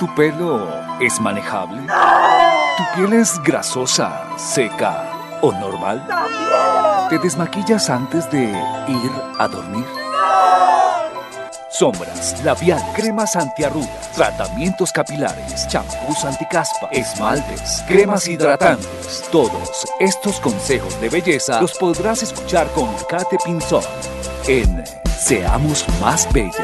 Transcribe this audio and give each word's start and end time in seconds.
¿Tu 0.00 0.14
pelo 0.16 0.66
es 0.98 1.20
manejable? 1.20 1.82
¿Tu 2.76 2.82
piel 2.96 3.12
es 3.12 3.40
grasosa, 3.44 4.36
seca 4.36 5.38
o 5.40 5.52
normal? 5.52 6.04
¿Te 7.08 7.20
desmaquillas 7.20 7.88
antes 7.88 8.28
de 8.32 8.46
ir 8.46 9.12
a 9.38 9.46
dormir? 9.46 9.84
Sombras, 11.70 12.42
labial, 12.42 12.82
cremas 12.96 13.36
antiarrugas, 13.36 14.10
tratamientos 14.16 14.90
capilares, 14.90 15.68
champús 15.68 16.24
anticaspa, 16.24 16.88
esmaltes, 16.90 17.84
cremas 17.86 18.26
hidratantes. 18.26 19.28
Todos 19.30 19.86
estos 20.00 20.40
consejos 20.40 21.00
de 21.00 21.10
belleza 21.10 21.60
los 21.60 21.78
podrás 21.78 22.24
escuchar 22.24 22.66
con 22.72 22.92
Kate 23.08 23.38
Pinzón 23.44 23.84
en 24.48 24.82
Seamos 25.18 25.84
Más 26.00 26.32
Bellas. 26.32 26.54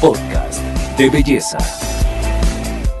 Podcast 0.00 0.60
de 0.98 1.08
belleza. 1.08 1.58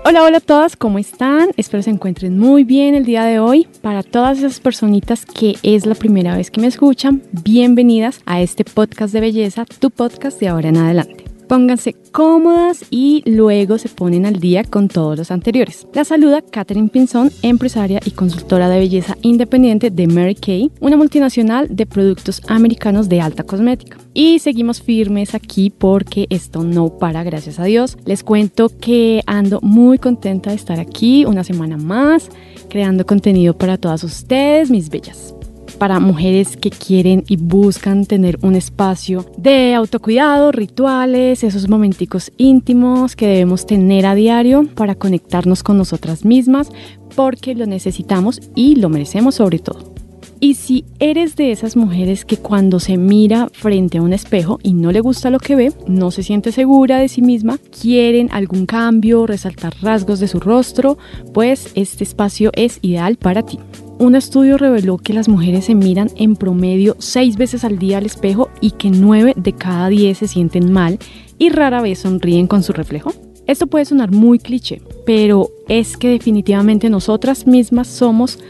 Hola, 0.04 0.22
hola 0.22 0.38
a 0.38 0.40
todas, 0.40 0.76
¿cómo 0.76 0.98
están? 0.98 1.50
Espero 1.56 1.82
se 1.82 1.90
encuentren 1.90 2.38
muy 2.38 2.64
bien 2.64 2.94
el 2.94 3.04
día 3.04 3.24
de 3.24 3.38
hoy. 3.38 3.66
Para 3.82 4.02
todas 4.02 4.38
esas 4.38 4.60
personitas 4.60 5.24
que 5.26 5.56
es 5.62 5.86
la 5.86 5.94
primera 5.94 6.36
vez 6.36 6.50
que 6.50 6.60
me 6.60 6.66
escuchan, 6.66 7.22
bienvenidas 7.32 8.20
a 8.26 8.42
este 8.42 8.64
podcast 8.64 9.12
de 9.12 9.20
belleza, 9.20 9.64
tu 9.64 9.90
podcast 9.90 10.38
de 10.38 10.48
ahora 10.48 10.68
en 10.68 10.76
adelante. 10.76 11.23
Pónganse 11.48 11.94
cómodas 12.12 12.84
y 12.90 13.22
luego 13.26 13.78
se 13.78 13.88
ponen 13.88 14.26
al 14.26 14.40
día 14.40 14.64
con 14.64 14.88
todos 14.88 15.18
los 15.18 15.30
anteriores. 15.30 15.86
La 15.92 16.04
saluda 16.04 16.42
Catherine 16.42 16.88
Pinzón, 16.88 17.30
empresaria 17.42 18.00
y 18.04 18.12
consultora 18.12 18.68
de 18.68 18.78
belleza 18.78 19.16
independiente 19.22 19.90
de 19.90 20.06
Mary 20.06 20.34
Kay, 20.34 20.70
una 20.80 20.96
multinacional 20.96 21.68
de 21.70 21.86
productos 21.86 22.40
americanos 22.48 23.08
de 23.08 23.20
alta 23.20 23.42
cosmética. 23.42 23.98
Y 24.14 24.38
seguimos 24.38 24.80
firmes 24.80 25.34
aquí 25.34 25.70
porque 25.70 26.26
esto 26.30 26.62
no 26.62 26.98
para, 26.98 27.24
gracias 27.24 27.58
a 27.58 27.64
Dios. 27.64 27.98
Les 28.04 28.22
cuento 28.22 28.70
que 28.80 29.22
ando 29.26 29.60
muy 29.60 29.98
contenta 29.98 30.50
de 30.50 30.56
estar 30.56 30.80
aquí 30.80 31.24
una 31.24 31.44
semana 31.44 31.76
más, 31.76 32.30
creando 32.68 33.04
contenido 33.04 33.56
para 33.56 33.76
todas 33.76 34.04
ustedes, 34.04 34.70
mis 34.70 34.88
bellas 34.88 35.34
para 35.74 36.00
mujeres 36.00 36.56
que 36.56 36.70
quieren 36.70 37.24
y 37.28 37.36
buscan 37.36 38.06
tener 38.06 38.38
un 38.42 38.54
espacio 38.54 39.26
de 39.36 39.74
autocuidado, 39.74 40.52
rituales, 40.52 41.44
esos 41.44 41.68
momenticos 41.68 42.32
íntimos 42.36 43.16
que 43.16 43.26
debemos 43.26 43.66
tener 43.66 44.06
a 44.06 44.14
diario 44.14 44.66
para 44.74 44.94
conectarnos 44.94 45.62
con 45.62 45.76
nosotras 45.76 46.24
mismas 46.24 46.70
porque 47.14 47.54
lo 47.54 47.66
necesitamos 47.66 48.40
y 48.54 48.76
lo 48.76 48.88
merecemos 48.88 49.36
sobre 49.36 49.58
todo. 49.58 49.94
Y 50.40 50.56
si 50.56 50.84
eres 50.98 51.36
de 51.36 51.52
esas 51.52 51.74
mujeres 51.74 52.26
que 52.26 52.36
cuando 52.36 52.78
se 52.78 52.98
mira 52.98 53.48
frente 53.52 53.96
a 53.96 54.02
un 54.02 54.12
espejo 54.12 54.58
y 54.62 54.74
no 54.74 54.92
le 54.92 55.00
gusta 55.00 55.30
lo 55.30 55.38
que 55.38 55.56
ve, 55.56 55.72
no 55.86 56.10
se 56.10 56.22
siente 56.22 56.52
segura 56.52 56.98
de 56.98 57.08
sí 57.08 57.22
misma, 57.22 57.58
quieren 57.80 58.28
algún 58.30 58.66
cambio, 58.66 59.26
resaltar 59.26 59.72
rasgos 59.80 60.20
de 60.20 60.28
su 60.28 60.40
rostro, 60.40 60.98
pues 61.32 61.70
este 61.74 62.04
espacio 62.04 62.50
es 62.54 62.78
ideal 62.82 63.16
para 63.16 63.42
ti. 63.42 63.58
Un 63.98 64.16
estudio 64.16 64.58
reveló 64.58 64.98
que 64.98 65.12
las 65.12 65.28
mujeres 65.28 65.66
se 65.66 65.74
miran 65.74 66.10
en 66.16 66.34
promedio 66.34 66.96
seis 66.98 67.36
veces 67.36 67.64
al 67.64 67.78
día 67.78 67.98
al 67.98 68.06
espejo 68.06 68.50
y 68.60 68.72
que 68.72 68.90
nueve 68.90 69.34
de 69.36 69.52
cada 69.52 69.88
diez 69.88 70.18
se 70.18 70.26
sienten 70.26 70.72
mal 70.72 70.98
y 71.38 71.50
rara 71.50 71.80
vez 71.80 72.00
sonríen 72.00 72.48
con 72.48 72.64
su 72.64 72.72
reflejo. 72.72 73.12
Esto 73.46 73.68
puede 73.68 73.84
sonar 73.84 74.10
muy 74.10 74.38
cliché, 74.38 74.82
pero 75.06 75.50
es 75.68 75.96
que 75.96 76.08
definitivamente 76.08 76.90
nosotras 76.90 77.46
mismas 77.46 77.86
somos 77.86 78.40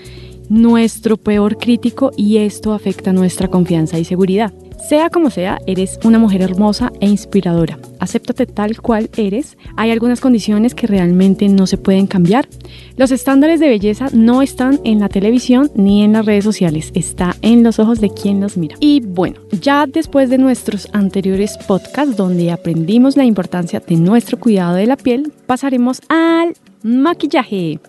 nuestro 0.48 1.18
peor 1.18 1.58
crítico 1.58 2.10
y 2.16 2.38
esto 2.38 2.72
afecta 2.72 3.12
nuestra 3.12 3.48
confianza 3.48 3.98
y 3.98 4.04
seguridad. 4.04 4.52
Sea 4.78 5.08
como 5.08 5.30
sea, 5.30 5.60
eres 5.66 5.98
una 6.04 6.18
mujer 6.18 6.42
hermosa 6.42 6.92
e 7.00 7.08
inspiradora. 7.08 7.78
Acéptate 8.00 8.46
tal 8.46 8.80
cual 8.80 9.08
eres. 9.16 9.56
Hay 9.76 9.90
algunas 9.90 10.20
condiciones 10.20 10.74
que 10.74 10.86
realmente 10.86 11.48
no 11.48 11.66
se 11.66 11.78
pueden 11.78 12.06
cambiar. 12.06 12.46
Los 12.96 13.10
estándares 13.10 13.60
de 13.60 13.68
belleza 13.68 14.08
no 14.12 14.42
están 14.42 14.80
en 14.84 15.00
la 15.00 15.08
televisión 15.08 15.70
ni 15.74 16.02
en 16.02 16.12
las 16.12 16.26
redes 16.26 16.44
sociales, 16.44 16.90
está 16.94 17.34
en 17.40 17.62
los 17.62 17.78
ojos 17.78 18.00
de 18.00 18.10
quien 18.10 18.40
los 18.40 18.56
mira. 18.56 18.76
Y 18.78 19.00
bueno, 19.00 19.36
ya 19.60 19.86
después 19.86 20.28
de 20.28 20.38
nuestros 20.38 20.88
anteriores 20.92 21.56
podcasts 21.66 22.16
donde 22.16 22.52
aprendimos 22.52 23.16
la 23.16 23.24
importancia 23.24 23.80
de 23.80 23.96
nuestro 23.96 24.38
cuidado 24.38 24.74
de 24.74 24.86
la 24.86 24.96
piel, 24.96 25.32
pasaremos 25.46 26.02
al 26.08 26.54
maquillaje. 26.82 27.80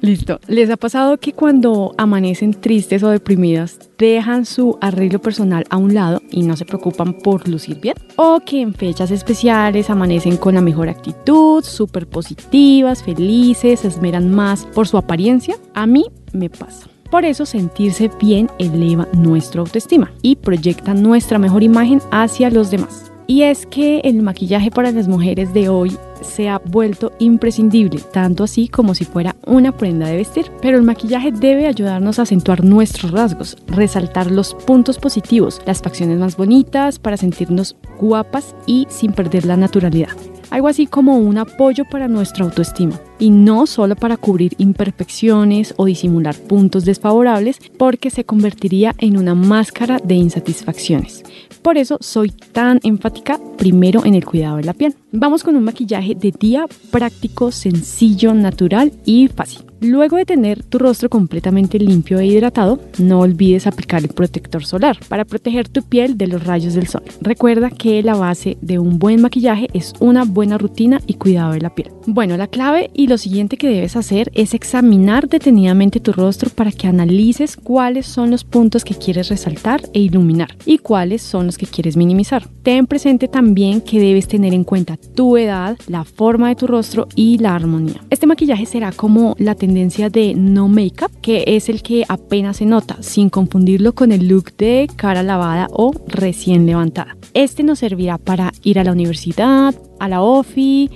Listo. 0.00 0.38
¿Les 0.48 0.70
ha 0.70 0.76
pasado 0.76 1.18
que 1.18 1.32
cuando 1.32 1.94
amanecen 1.96 2.52
tristes 2.52 3.02
o 3.02 3.10
deprimidas 3.10 3.78
dejan 3.96 4.44
su 4.44 4.76
arreglo 4.80 5.20
personal 5.20 5.64
a 5.70 5.76
un 5.76 5.94
lado 5.94 6.20
y 6.30 6.42
no 6.42 6.56
se 6.56 6.64
preocupan 6.64 7.14
por 7.14 7.48
lucir 7.48 7.80
bien? 7.80 7.94
¿O 8.16 8.40
que 8.44 8.60
en 8.60 8.74
fechas 8.74 9.10
especiales 9.10 9.90
amanecen 9.90 10.36
con 10.36 10.54
la 10.54 10.60
mejor 10.60 10.88
actitud, 10.88 11.64
súper 11.64 12.06
positivas, 12.06 13.02
felices, 13.02 13.80
se 13.80 13.88
esmeran 13.88 14.30
más 14.34 14.66
por 14.66 14.86
su 14.86 14.98
apariencia? 14.98 15.56
A 15.74 15.86
mí 15.86 16.04
me 16.32 16.50
pasa. 16.50 16.88
Por 17.10 17.24
eso 17.24 17.46
sentirse 17.46 18.10
bien 18.20 18.50
eleva 18.58 19.06
nuestra 19.12 19.60
autoestima 19.60 20.12
y 20.20 20.36
proyecta 20.36 20.94
nuestra 20.94 21.38
mejor 21.38 21.62
imagen 21.62 22.00
hacia 22.10 22.50
los 22.50 22.70
demás. 22.70 23.12
Y 23.26 23.42
es 23.42 23.66
que 23.66 24.00
el 24.00 24.22
maquillaje 24.22 24.70
para 24.70 24.90
las 24.90 25.08
mujeres 25.08 25.54
de 25.54 25.68
hoy 25.68 25.96
se 26.24 26.48
ha 26.48 26.58
vuelto 26.58 27.12
imprescindible, 27.18 28.00
tanto 28.12 28.44
así 28.44 28.68
como 28.68 28.94
si 28.94 29.04
fuera 29.04 29.36
una 29.46 29.76
prenda 29.76 30.06
de 30.08 30.16
vestir. 30.16 30.50
Pero 30.60 30.78
el 30.78 30.82
maquillaje 30.82 31.30
debe 31.30 31.66
ayudarnos 31.66 32.18
a 32.18 32.22
acentuar 32.22 32.64
nuestros 32.64 33.12
rasgos, 33.12 33.56
resaltar 33.66 34.30
los 34.30 34.54
puntos 34.54 34.98
positivos, 34.98 35.60
las 35.66 35.82
facciones 35.82 36.18
más 36.18 36.36
bonitas 36.36 36.98
para 36.98 37.16
sentirnos 37.16 37.76
guapas 37.98 38.54
y 38.66 38.86
sin 38.90 39.12
perder 39.12 39.44
la 39.44 39.56
naturalidad. 39.56 40.10
Algo 40.50 40.68
así 40.68 40.86
como 40.86 41.18
un 41.18 41.38
apoyo 41.38 41.84
para 41.84 42.06
nuestra 42.06 42.44
autoestima 42.44 43.00
y 43.18 43.30
no 43.30 43.66
solo 43.66 43.96
para 43.96 44.16
cubrir 44.16 44.54
imperfecciones 44.58 45.74
o 45.76 45.86
disimular 45.86 46.36
puntos 46.36 46.84
desfavorables 46.84 47.58
porque 47.76 48.10
se 48.10 48.24
convertiría 48.24 48.94
en 48.98 49.16
una 49.16 49.34
máscara 49.34 49.98
de 50.04 50.14
insatisfacciones. 50.14 51.24
Por 51.62 51.78
eso 51.78 51.98
soy 52.00 52.30
tan 52.30 52.78
enfática 52.82 53.40
primero 53.56 54.04
en 54.04 54.14
el 54.14 54.24
cuidado 54.24 54.58
de 54.58 54.64
la 54.64 54.74
piel. 54.74 54.94
Vamos 55.16 55.44
con 55.44 55.54
un 55.54 55.62
maquillaje 55.62 56.16
de 56.16 56.32
día 56.32 56.66
práctico, 56.90 57.52
sencillo, 57.52 58.34
natural 58.34 58.90
y 59.04 59.28
fácil. 59.28 59.62
Luego 59.80 60.16
de 60.16 60.24
tener 60.24 60.64
tu 60.64 60.78
rostro 60.78 61.08
completamente 61.08 61.78
limpio 61.78 62.18
e 62.18 62.26
hidratado, 62.26 62.80
no 62.98 63.20
olvides 63.20 63.68
aplicar 63.68 64.02
el 64.02 64.08
protector 64.08 64.66
solar 64.66 64.98
para 65.08 65.24
proteger 65.24 65.68
tu 65.68 65.82
piel 65.82 66.18
de 66.18 66.26
los 66.26 66.44
rayos 66.44 66.74
del 66.74 66.88
sol. 66.88 67.04
Recuerda 67.20 67.70
que 67.70 68.02
la 68.02 68.16
base 68.16 68.58
de 68.60 68.80
un 68.80 68.98
buen 68.98 69.20
maquillaje 69.20 69.68
es 69.72 69.92
una 70.00 70.24
buena 70.24 70.58
rutina 70.58 71.00
y 71.06 71.14
cuidado 71.14 71.52
de 71.52 71.60
la 71.60 71.72
piel. 71.76 71.92
Bueno, 72.06 72.36
la 72.36 72.48
clave 72.48 72.90
y 72.92 73.06
lo 73.06 73.16
siguiente 73.16 73.56
que 73.56 73.68
debes 73.68 73.94
hacer 73.94 74.32
es 74.34 74.52
examinar 74.52 75.28
detenidamente 75.28 76.00
tu 76.00 76.10
rostro 76.10 76.50
para 76.50 76.72
que 76.72 76.88
analices 76.88 77.56
cuáles 77.56 78.06
son 78.06 78.32
los 78.32 78.42
puntos 78.42 78.84
que 78.84 78.96
quieres 78.96 79.28
resaltar 79.28 79.80
e 79.92 80.00
iluminar 80.00 80.56
y 80.66 80.78
cuáles 80.78 81.22
son 81.22 81.46
los 81.46 81.56
que 81.56 81.66
quieres 81.66 81.96
minimizar. 81.96 82.50
Ten 82.64 82.86
presente 82.86 83.28
también 83.28 83.82
que 83.82 84.00
debes 84.00 84.26
tener 84.26 84.54
en 84.54 84.64
cuenta 84.64 84.96
tu 84.96 85.36
edad, 85.36 85.76
la 85.86 86.04
forma 86.04 86.48
de 86.48 86.56
tu 86.56 86.66
rostro 86.66 87.06
y 87.14 87.36
la 87.36 87.54
armonía. 87.54 88.00
Este 88.08 88.26
maquillaje 88.26 88.64
será 88.64 88.90
como 88.90 89.36
la 89.38 89.54
tendencia 89.54 90.08
de 90.08 90.34
no 90.34 90.66
make-up, 90.66 91.10
que 91.20 91.44
es 91.46 91.68
el 91.68 91.82
que 91.82 92.06
apenas 92.08 92.56
se 92.56 92.64
nota, 92.64 92.96
sin 93.02 93.28
confundirlo 93.28 93.94
con 93.94 94.12
el 94.12 94.28
look 94.28 94.56
de 94.56 94.88
cara 94.96 95.22
lavada 95.22 95.68
o 95.72 95.92
recién 96.06 96.64
levantada. 96.64 97.18
Este 97.34 97.64
nos 97.64 97.80
servirá 97.80 98.16
para 98.16 98.50
ir 98.62 98.78
a 98.78 98.84
la 98.84 98.92
universidad, 98.92 99.74
a 100.00 100.08
la 100.08 100.22
OFI, 100.22 100.88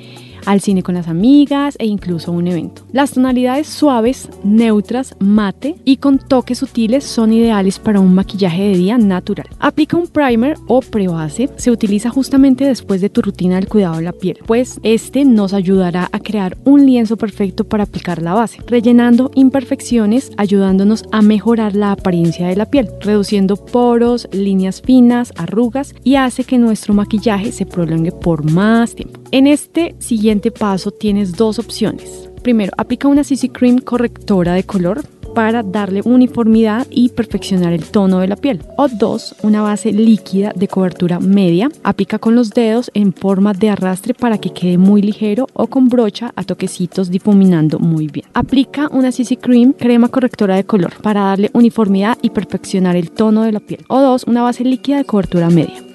al 0.49 0.63
cine 0.63 0.83
con 0.83 0.95
las 0.95 1.09
amigas 1.09 1.77
e 1.79 1.85
incluso 1.87 2.31
a 2.31 2.35
un 2.35 2.47
evento. 2.47 2.83
Las 2.91 3.13
tonalidades 3.13 3.67
suaves, 3.67 4.31
neutras, 4.43 5.15
mate 5.19 5.77
y 5.85 5.99
con 5.99 6.19
toques 6.19 6.59
sutiles 6.59 7.05
son 7.05 7.35
ideales 7.35 7.79
para 7.79 8.01
un 8.01 8.15
maquillaje 8.15 8.63
de 8.63 8.79
día 8.79 8.97
natural. 8.97 9.47
Aplica 9.59 9.99
un 9.99 10.07
primer 10.07 10.57
o 10.67 10.81
prebase, 10.81 11.51
se 11.57 11.71
utiliza 11.71 12.09
justamente 12.09 12.65
después 12.65 13.03
de 13.03 13.11
tu 13.11 13.21
rutina 13.21 13.57
del 13.57 13.69
cuidado 13.69 13.97
de 13.97 14.05
la 14.05 14.13
piel, 14.13 14.39
pues 14.47 14.81
este 14.83 15.27
nos 15.27 15.53
ayudará 15.53 16.09
a 16.13 16.19
crear 16.19 16.57
un 16.65 16.87
lienzo 16.87 17.19
perfecto 17.19 17.65
para 17.65 17.85
aplicar 17.85 18.23
la 18.23 18.33
base, 18.33 18.63
rellenando 18.67 19.31
imperfecciones, 19.35 20.33
ayudándonos 20.39 21.05
a 21.13 21.21
mejorar 21.21 21.77
la 21.77 21.93
apariencia 21.93 22.49
de 22.49 22.57
la 22.57 22.71
piel, 22.71 22.89
reduciendo 23.03 23.57
poros, 23.57 24.27
líneas 24.33 24.81
finas, 24.81 25.35
arrugas 25.37 25.95
y 26.05 26.15
hace 26.15 26.45
que 26.45 26.57
nuestro 26.57 26.95
maquillaje 26.95 27.53
se 27.53 27.67
prolongue 27.67 28.13
por 28.13 28.51
más 28.51 28.95
tiempo. 28.95 29.21
En 29.31 29.47
este 29.47 29.95
siguiente 29.99 30.51
paso 30.51 30.91
tienes 30.91 31.33
dos 31.33 31.59
opciones. 31.59 32.31
Primero, 32.43 32.73
aplica 32.79 33.09
una 33.09 33.25
CC 33.25 33.51
Cream 33.51 33.79
correctora 33.79 34.55
de 34.55 34.65
color 34.65 35.05
para 35.35 35.63
darle 35.63 36.01
uniformidad 36.03 36.87
y 36.89 37.11
perfeccionar 37.11 37.75
el 37.75 37.85
tono 37.85 38.21
de 38.21 38.29
la 38.29 38.37
piel. 38.37 38.63
O 38.79 38.89
dos, 38.89 39.37
una 39.43 39.61
base 39.61 39.93
líquida 39.93 40.55
de 40.57 40.67
cobertura 40.67 41.21
media. 41.21 41.69
Aplica 41.83 42.19
con 42.19 42.35
los 42.35 42.51
dedos 42.51 42.91
en 42.95 43.13
forma 43.13 43.53
de 43.53 43.69
arrastre 43.69 44.15
para 44.15 44.39
que 44.39 44.55
quede 44.55 44.79
muy 44.79 45.03
ligero 45.03 45.47
o 45.53 45.67
con 45.67 45.91
brocha 45.91 46.33
a 46.35 46.45
toquecitos 46.45 47.11
difuminando 47.11 47.79
muy 47.79 48.07
bien. 48.07 48.27
Aplica 48.33 48.89
una 48.91 49.13
CC 49.13 49.37
Cream, 49.37 49.75
crema 49.75 50.09
correctora 50.09 50.57
de 50.57 50.65
color, 50.65 50.95
para 51.03 51.21
darle 51.25 51.51
uniformidad 51.53 52.17
y 52.23 52.31
perfeccionar 52.31 52.97
el 52.97 53.11
tono 53.11 53.43
de 53.43 53.53
la 53.53 53.61
piel. 53.61 53.85
O 53.89 54.01
dos, 54.01 54.25
una 54.25 54.43
base 54.43 54.65
líquida 54.65 54.97
de 54.97 55.05
cobertura 55.05 55.51
media. 55.51 55.88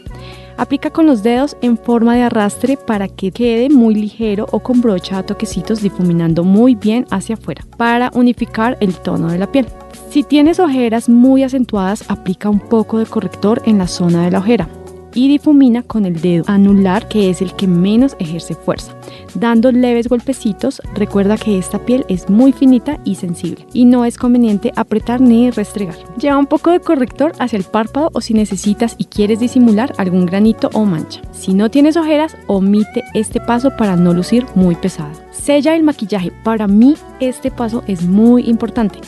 Aplica 0.63 0.92
con 0.92 1.06
los 1.06 1.24
dedos 1.24 1.57
en 1.62 1.77
forma 1.77 2.15
de 2.15 2.21
arrastre 2.21 2.77
para 2.77 3.10
que 3.10 3.31
quede 3.31 3.69
muy 3.69 3.95
ligero 3.95 4.48
o 4.54 4.60
con 4.60 4.80
brocha 4.80 5.18
a 5.18 5.24
toquecitos 5.24 5.81
difuminando 5.81 6.45
muy 6.45 6.74
bien 6.74 7.06
hacia 7.12 7.36
afuera 7.36 7.65
para 7.77 8.10
unificar 8.13 8.77
el 8.80 8.95
tono 8.95 9.27
de 9.27 9.39
la 9.39 9.51
piel. 9.51 9.68
Si 10.10 10.24
tienes 10.24 10.62
ojeras 10.62 11.10
muy 11.10 11.44
acentuadas, 11.44 12.10
aplica 12.10 12.50
un 12.50 12.62
poco 12.62 13.00
de 13.00 13.06
corrector 13.06 13.62
en 13.65 13.77
la 13.77 13.88
zona 13.88 14.24
de 14.24 14.31
la 14.31 14.39
ojera 14.39 14.69
y 15.13 15.27
difumina 15.27 15.83
con 15.83 16.06
el 16.06 16.21
dedo 16.21 16.44
anular 16.48 17.07
que 17.07 17.30
es 17.30 17.42
el 17.42 17.54
que 17.54 17.68
menos 17.68 18.15
ejerce 18.19 18.56
fuerza. 18.56 18.95
Dando 19.36 19.71
leves 19.71 20.07
golpecitos, 20.07 20.81
recuerda 20.94 21.38
que 21.38 21.57
esta 21.57 21.80
piel 21.80 22.06
es 22.07 22.30
muy 22.30 22.51
finita 22.51 23.00
y 23.04 23.15
sensible 23.15 23.65
y 23.74 23.86
no 23.86 24.06
es 24.06 24.18
conveniente 24.18 24.71
apretar 24.75 25.21
ni 25.21 25.50
restregar. 25.50 25.95
Lleva 26.18 26.38
un 26.38 26.45
poco 26.45 26.71
de 26.71 26.80
corrector 26.80 27.33
hacia 27.39 27.57
el 27.57 27.63
párpado 27.63 28.10
o 28.13 28.21
si 28.21 28.33
necesitas 28.33 28.95
y 28.98 29.06
quieres 29.06 29.39
disimular 29.39 29.94
algún 29.98 30.25
granito 30.25 30.69
o 30.74 30.86
mancha. 30.86 31.21
Si 31.31 31.54
no 31.54 31.69
tienes 31.69 31.98
ojeras, 31.98 32.36
omite 32.48 33.04
este 33.13 33.39
paso 33.39 33.71
para 33.77 33.95
no 33.95 34.13
lucir 34.13 34.45
muy 34.56 34.75
pesada. 34.75 35.13
Sella 35.31 35.75
el 35.75 35.83
maquillaje. 35.83 36.31
Para 36.44 36.68
mí 36.68 36.95
este 37.19 37.51
paso 37.51 37.83
es 37.88 38.04
muy 38.04 38.50
importante. 38.50 39.00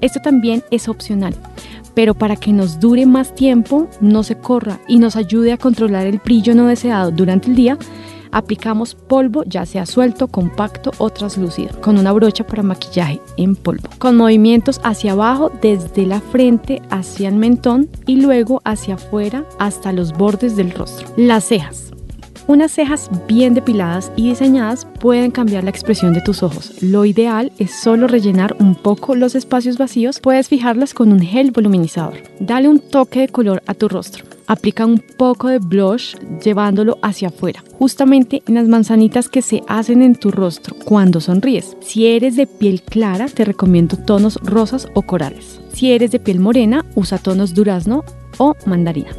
Esto 0.00 0.20
también 0.20 0.62
es 0.70 0.88
opcional 0.88 1.34
pero 1.94 2.14
para 2.14 2.36
que 2.36 2.52
nos 2.52 2.80
dure 2.80 3.06
más 3.06 3.34
tiempo, 3.34 3.88
no 4.00 4.22
se 4.22 4.36
corra 4.36 4.80
y 4.88 4.98
nos 4.98 5.16
ayude 5.16 5.52
a 5.52 5.58
controlar 5.58 6.06
el 6.06 6.18
brillo 6.18 6.54
no 6.54 6.66
deseado 6.66 7.10
durante 7.10 7.48
el 7.48 7.56
día, 7.56 7.78
aplicamos 8.32 8.94
polvo 8.94 9.44
ya 9.44 9.66
sea 9.66 9.86
suelto, 9.86 10.28
compacto 10.28 10.92
o 10.98 11.10
translúcido, 11.10 11.80
con 11.80 11.98
una 11.98 12.12
brocha 12.12 12.46
para 12.46 12.62
maquillaje 12.62 13.20
en 13.36 13.56
polvo, 13.56 13.88
con 13.98 14.16
movimientos 14.16 14.80
hacia 14.84 15.12
abajo 15.12 15.50
desde 15.60 16.06
la 16.06 16.20
frente 16.20 16.82
hacia 16.90 17.28
el 17.28 17.36
mentón 17.36 17.88
y 18.06 18.20
luego 18.20 18.60
hacia 18.64 18.94
afuera 18.94 19.44
hasta 19.58 19.92
los 19.92 20.12
bordes 20.12 20.56
del 20.56 20.72
rostro. 20.72 21.08
Las 21.16 21.44
cejas. 21.44 21.90
Unas 22.50 22.72
cejas 22.72 23.08
bien 23.28 23.54
depiladas 23.54 24.10
y 24.16 24.30
diseñadas 24.30 24.84
pueden 24.84 25.30
cambiar 25.30 25.62
la 25.62 25.70
expresión 25.70 26.12
de 26.14 26.20
tus 26.20 26.42
ojos. 26.42 26.82
Lo 26.82 27.04
ideal 27.04 27.52
es 27.60 27.70
solo 27.70 28.08
rellenar 28.08 28.56
un 28.58 28.74
poco 28.74 29.14
los 29.14 29.36
espacios 29.36 29.78
vacíos. 29.78 30.18
Puedes 30.18 30.48
fijarlas 30.48 30.92
con 30.92 31.12
un 31.12 31.20
gel 31.20 31.52
voluminizador. 31.52 32.14
Dale 32.40 32.68
un 32.68 32.80
toque 32.80 33.20
de 33.20 33.28
color 33.28 33.62
a 33.68 33.74
tu 33.74 33.88
rostro. 33.88 34.24
Aplica 34.48 34.84
un 34.84 34.98
poco 34.98 35.46
de 35.46 35.60
blush 35.60 36.16
llevándolo 36.42 36.98
hacia 37.02 37.28
afuera, 37.28 37.62
justamente 37.78 38.42
en 38.48 38.56
las 38.56 38.66
manzanitas 38.66 39.28
que 39.28 39.42
se 39.42 39.62
hacen 39.68 40.02
en 40.02 40.16
tu 40.16 40.32
rostro 40.32 40.74
cuando 40.84 41.20
sonríes. 41.20 41.76
Si 41.82 42.08
eres 42.08 42.34
de 42.34 42.48
piel 42.48 42.82
clara, 42.82 43.28
te 43.28 43.44
recomiendo 43.44 43.96
tonos 43.96 44.40
rosas 44.42 44.88
o 44.94 45.02
corales. 45.02 45.60
Si 45.72 45.92
eres 45.92 46.10
de 46.10 46.18
piel 46.18 46.40
morena, 46.40 46.84
usa 46.96 47.18
tonos 47.18 47.54
durazno 47.54 48.02
o 48.38 48.56
mandarina. 48.66 49.12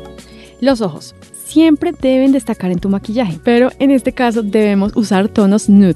Los 0.59 0.81
ojos 0.81 1.15
siempre 1.51 1.91
deben 1.91 2.31
destacar 2.31 2.71
en 2.71 2.79
tu 2.79 2.87
maquillaje, 2.87 3.37
pero 3.43 3.71
en 3.79 3.91
este 3.91 4.13
caso 4.13 4.41
debemos 4.41 4.93
usar 4.95 5.27
tonos 5.27 5.67
nude, 5.67 5.95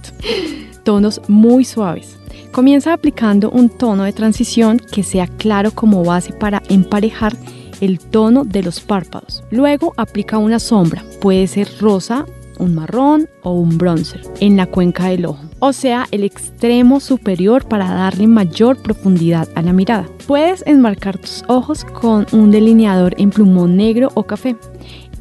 tonos 0.83 1.21
muy 1.29 1.63
suaves. 1.63 2.17
Comienza 2.51 2.91
aplicando 2.91 3.49
un 3.49 3.69
tono 3.69 4.03
de 4.03 4.11
transición 4.11 4.79
que 4.79 5.03
sea 5.03 5.27
claro 5.27 5.71
como 5.71 6.03
base 6.03 6.33
para 6.33 6.61
emparejar 6.69 7.37
el 7.79 7.99
tono 7.99 8.43
de 8.43 8.63
los 8.63 8.81
párpados. 8.81 9.43
Luego 9.49 9.93
aplica 9.95 10.37
una 10.37 10.59
sombra, 10.59 11.03
puede 11.21 11.47
ser 11.47 11.69
rosa, 11.79 12.25
un 12.59 12.75
marrón 12.75 13.29
o 13.43 13.51
un 13.51 13.77
bronzer 13.77 14.21
en 14.39 14.57
la 14.57 14.65
cuenca 14.65 15.07
del 15.07 15.25
ojo, 15.25 15.43
o 15.59 15.73
sea, 15.73 16.07
el 16.11 16.23
extremo 16.23 16.99
superior 16.99 17.67
para 17.67 17.89
darle 17.89 18.27
mayor 18.27 18.81
profundidad 18.81 19.47
a 19.55 19.61
la 19.61 19.73
mirada. 19.73 20.07
Puedes 20.27 20.63
enmarcar 20.65 21.17
tus 21.17 21.43
ojos 21.47 21.85
con 21.85 22.25
un 22.31 22.51
delineador 22.51 23.13
en 23.17 23.29
plumón 23.29 23.77
negro 23.77 24.09
o 24.15 24.23
café. 24.23 24.55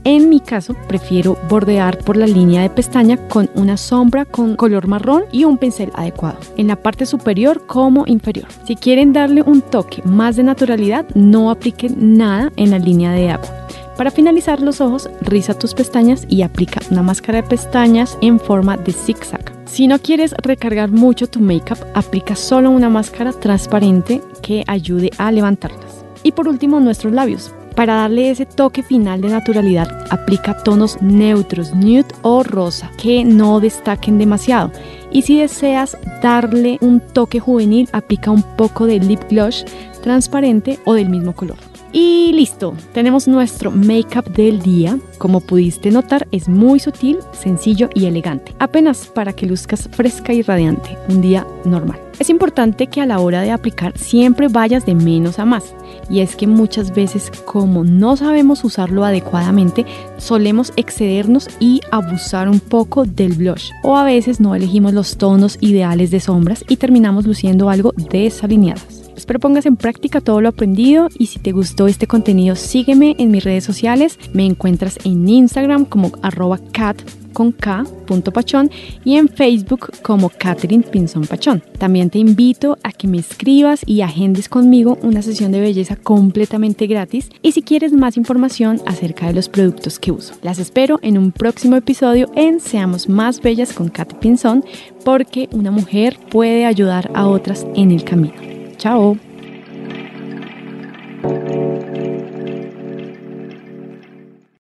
En 0.06 0.28
mi 0.28 0.40
caso, 0.40 0.74
prefiero 0.86 1.38
bordear 1.48 1.96
por 1.96 2.18
la 2.18 2.26
línea 2.26 2.60
de 2.60 2.68
pestaña 2.68 3.16
con 3.28 3.48
una 3.54 3.78
sombra 3.78 4.26
con 4.26 4.54
color 4.54 4.86
marrón 4.86 5.24
y 5.32 5.44
un 5.44 5.56
pincel 5.56 5.90
adecuado, 5.94 6.36
en 6.58 6.66
la 6.66 6.76
parte 6.76 7.06
superior 7.06 7.64
como 7.66 8.04
inferior. 8.06 8.46
Si 8.66 8.76
quieren 8.76 9.14
darle 9.14 9.40
un 9.40 9.62
toque 9.62 10.02
más 10.04 10.36
de 10.36 10.42
naturalidad, 10.42 11.06
no 11.14 11.50
apliquen 11.50 12.18
nada 12.18 12.52
en 12.56 12.70
la 12.70 12.78
línea 12.78 13.12
de 13.12 13.30
agua. 13.30 13.48
Para 13.96 14.10
finalizar 14.10 14.60
los 14.60 14.82
ojos, 14.82 15.08
riza 15.22 15.54
tus 15.54 15.72
pestañas 15.72 16.26
y 16.28 16.42
aplica 16.42 16.80
una 16.90 17.02
máscara 17.02 17.40
de 17.40 17.48
pestañas 17.48 18.18
en 18.20 18.38
forma 18.38 18.76
de 18.76 18.92
zigzag. 18.92 19.54
Si 19.64 19.86
no 19.86 19.98
quieres 20.00 20.34
recargar 20.42 20.90
mucho 20.90 21.28
tu 21.28 21.40
make-up, 21.40 21.78
aplica 21.94 22.36
solo 22.36 22.70
una 22.70 22.90
máscara 22.90 23.32
transparente 23.32 24.20
que 24.42 24.64
ayude 24.66 25.10
a 25.16 25.32
levantarlas. 25.32 26.04
Y 26.22 26.32
por 26.32 26.46
último, 26.46 26.78
nuestros 26.80 27.14
labios. 27.14 27.52
Para 27.74 27.94
darle 27.94 28.30
ese 28.30 28.46
toque 28.46 28.84
final 28.84 29.20
de 29.20 29.30
naturalidad, 29.30 29.88
aplica 30.10 30.56
tonos 30.62 31.02
neutros, 31.02 31.74
nude 31.74 32.06
o 32.22 32.44
rosa, 32.44 32.90
que 32.96 33.24
no 33.24 33.58
destaquen 33.58 34.16
demasiado. 34.18 34.70
Y 35.10 35.22
si 35.22 35.40
deseas 35.40 35.96
darle 36.22 36.78
un 36.80 37.00
toque 37.00 37.40
juvenil, 37.40 37.88
aplica 37.92 38.30
un 38.30 38.42
poco 38.42 38.86
de 38.86 39.00
lip 39.00 39.20
gloss 39.28 39.64
transparente 40.02 40.78
o 40.84 40.94
del 40.94 41.08
mismo 41.08 41.34
color. 41.34 41.73
Y 41.96 42.32
listo, 42.32 42.74
tenemos 42.92 43.28
nuestro 43.28 43.70
make-up 43.70 44.24
del 44.32 44.60
día. 44.60 44.98
Como 45.16 45.40
pudiste 45.40 45.92
notar, 45.92 46.26
es 46.32 46.48
muy 46.48 46.80
sutil, 46.80 47.18
sencillo 47.30 47.88
y 47.94 48.06
elegante. 48.06 48.52
Apenas 48.58 49.06
para 49.06 49.32
que 49.32 49.46
luzcas 49.46 49.88
fresca 49.92 50.32
y 50.32 50.42
radiante, 50.42 50.98
un 51.08 51.20
día 51.20 51.46
normal. 51.64 52.00
Es 52.18 52.30
importante 52.30 52.88
que 52.88 53.00
a 53.00 53.06
la 53.06 53.20
hora 53.20 53.42
de 53.42 53.52
aplicar 53.52 53.96
siempre 53.96 54.48
vayas 54.48 54.84
de 54.86 54.96
menos 54.96 55.38
a 55.38 55.44
más. 55.44 55.72
Y 56.10 56.18
es 56.18 56.34
que 56.34 56.48
muchas 56.48 56.92
veces 56.92 57.30
como 57.44 57.84
no 57.84 58.16
sabemos 58.16 58.64
usarlo 58.64 59.04
adecuadamente, 59.04 59.86
solemos 60.16 60.72
excedernos 60.74 61.48
y 61.60 61.80
abusar 61.92 62.48
un 62.48 62.58
poco 62.58 63.04
del 63.04 63.34
blush. 63.34 63.70
O 63.84 63.96
a 63.96 64.02
veces 64.02 64.40
no 64.40 64.56
elegimos 64.56 64.94
los 64.94 65.16
tonos 65.16 65.58
ideales 65.60 66.10
de 66.10 66.18
sombras 66.18 66.64
y 66.68 66.76
terminamos 66.76 67.24
luciendo 67.24 67.70
algo 67.70 67.94
desalineadas. 68.10 69.03
Espero 69.24 69.40
pongas 69.40 69.64
en 69.64 69.76
práctica 69.76 70.20
todo 70.20 70.42
lo 70.42 70.50
aprendido 70.50 71.08
y 71.18 71.28
si 71.28 71.38
te 71.38 71.52
gustó 71.52 71.86
este 71.86 72.06
contenido 72.06 72.56
sígueme 72.56 73.16
en 73.18 73.30
mis 73.30 73.42
redes 73.42 73.64
sociales. 73.64 74.18
Me 74.34 74.44
encuentras 74.44 74.98
en 75.02 75.26
Instagram 75.26 75.86
como 75.86 76.12
arroba 76.20 76.58
cat 76.72 77.00
con 77.32 77.52
pachón, 77.52 78.70
y 79.02 79.16
en 79.16 79.28
Facebook 79.30 79.90
como 80.02 80.28
Catherine 80.28 80.84
Pinzón 80.84 81.26
Pachón. 81.26 81.62
También 81.78 82.10
te 82.10 82.18
invito 82.18 82.76
a 82.82 82.92
que 82.92 83.08
me 83.08 83.16
escribas 83.16 83.80
y 83.86 84.02
agendes 84.02 84.50
conmigo 84.50 84.98
una 85.00 85.22
sesión 85.22 85.52
de 85.52 85.60
belleza 85.60 85.96
completamente 85.96 86.86
gratis 86.86 87.30
y 87.40 87.52
si 87.52 87.62
quieres 87.62 87.94
más 87.94 88.18
información 88.18 88.82
acerca 88.84 89.26
de 89.26 89.32
los 89.32 89.48
productos 89.48 89.98
que 89.98 90.12
uso. 90.12 90.34
Las 90.42 90.58
espero 90.58 91.00
en 91.00 91.16
un 91.16 91.32
próximo 91.32 91.76
episodio 91.76 92.30
en 92.36 92.60
Seamos 92.60 93.08
Más 93.08 93.40
Bellas 93.40 93.72
con 93.72 93.88
Kat 93.88 94.12
Pinzón 94.18 94.66
porque 95.02 95.48
una 95.50 95.70
mujer 95.70 96.18
puede 96.30 96.66
ayudar 96.66 97.10
a 97.14 97.26
otras 97.26 97.66
en 97.74 97.90
el 97.90 98.04
camino. 98.04 98.53
Tchau! 98.84 99.16